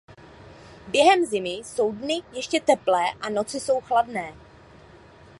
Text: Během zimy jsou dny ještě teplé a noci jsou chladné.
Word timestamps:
Během 0.87 1.25
zimy 1.25 1.49
jsou 1.49 1.91
dny 1.91 2.21
ještě 2.33 2.59
teplé 2.59 3.11
a 3.21 3.29
noci 3.29 3.59
jsou 3.59 3.81
chladné. 3.81 4.33